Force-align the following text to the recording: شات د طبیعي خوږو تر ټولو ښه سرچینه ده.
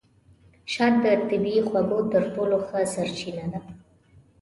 شات 0.71 0.93
د 1.03 1.05
طبیعي 1.29 1.61
خوږو 1.67 1.99
تر 2.13 2.23
ټولو 2.35 2.57
ښه 2.67 2.79
سرچینه 2.93 3.45
ده. 3.53 3.59